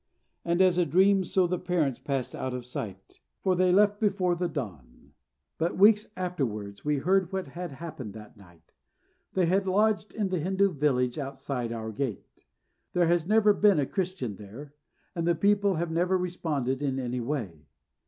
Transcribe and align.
And 0.43 0.63
as 0.63 0.79
a 0.79 0.85
dream 0.87 1.23
so 1.23 1.45
the 1.45 1.59
parents 1.59 1.99
passed 1.99 2.35
out 2.35 2.55
of 2.55 2.65
sight, 2.65 3.19
for 3.43 3.55
they 3.55 3.71
left 3.71 3.99
before 3.99 4.33
the 4.33 4.47
dawn. 4.47 5.11
But 5.59 5.77
weeks 5.77 6.07
afterwards 6.17 6.83
we 6.83 6.97
heard 6.97 7.31
what 7.31 7.49
had 7.49 7.73
happened 7.73 8.15
that 8.15 8.35
night. 8.35 8.73
They 9.33 9.45
had 9.45 9.67
lodged 9.67 10.15
in 10.15 10.29
the 10.29 10.39
Hindu 10.39 10.73
village 10.73 11.19
outside 11.19 11.71
our 11.71 11.91
gate. 11.91 12.47
There 12.93 13.05
has 13.05 13.27
never 13.27 13.53
been 13.53 13.77
a 13.77 13.85
Christian 13.85 14.37
there, 14.37 14.73
and 15.13 15.27
the 15.27 15.35
people 15.35 15.75
have 15.75 15.91
never 15.91 16.17
responded 16.17 16.81
in 16.81 16.97
any 16.97 17.19
way. 17.19 17.67